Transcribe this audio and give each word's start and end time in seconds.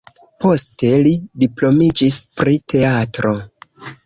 Poste 0.43 0.89
li 1.07 1.11
diplomiĝis 1.43 2.19
pri 2.41 2.57
teatro. 2.75 3.37